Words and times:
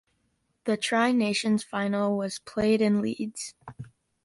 The 0.63 0.77
Tri-Nations 0.77 1.63
Final 1.63 2.17
was 2.17 2.39
played 2.39 2.81
in 2.81 3.03
Leeds. 3.03 3.53